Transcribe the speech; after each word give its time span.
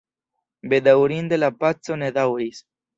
Bedaŭrinde 0.73 1.41
la 1.43 1.53
paco 1.61 2.03
ne 2.05 2.13
daŭris. 2.21 2.69